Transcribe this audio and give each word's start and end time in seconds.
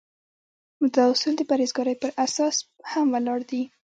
دا 0.95 1.03
اصول 1.13 1.33
د 1.37 1.41
پرهیزګارۍ 1.49 1.95
په 2.03 2.07
اساس 2.25 2.55
هم 2.91 3.07
ولاړ 3.13 3.39
دي. 3.51 3.63